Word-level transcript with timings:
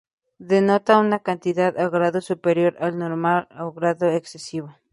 Denota 0.51 0.97
una 0.97 1.19
cantidad 1.19 1.77
o 1.83 1.87
grado 1.95 2.19
superior 2.29 2.73
al 2.85 2.93
normal 3.03 3.41
o 3.63 3.65
grado 3.77 4.07
excesivo. 4.19 4.69